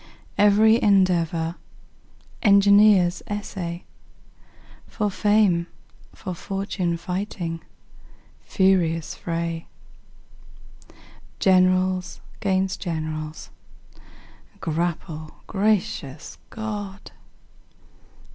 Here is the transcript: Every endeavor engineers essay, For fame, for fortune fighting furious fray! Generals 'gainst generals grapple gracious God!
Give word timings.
Every 0.35 0.81
endeavor 0.81 1.57
engineers 2.41 3.21
essay, 3.27 3.83
For 4.87 5.11
fame, 5.11 5.67
for 6.15 6.33
fortune 6.33 6.97
fighting 6.97 7.61
furious 8.39 9.13
fray! 9.13 9.67
Generals 11.39 12.19
'gainst 12.39 12.81
generals 12.81 13.51
grapple 14.59 15.35
gracious 15.45 16.39
God! 16.49 17.11